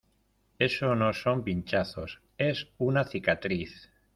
eso 0.57 0.95
no 0.95 1.13
son 1.13 1.43
pinchazos, 1.43 2.23
es 2.35 2.67
una 2.79 3.03
cicatriz 3.03 3.91